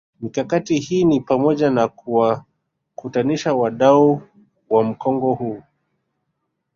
Mikakati 0.21 0.79
hii 0.79 1.03
ni 1.05 1.19
pamoja 1.21 1.69
na 1.71 1.87
kuwakutanisha 1.87 3.53
wadau 3.53 4.21
wa 4.69 4.83
mkongo 4.83 5.33
huu 5.33 5.61